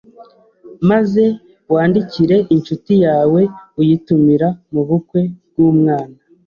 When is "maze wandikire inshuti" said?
0.89-2.93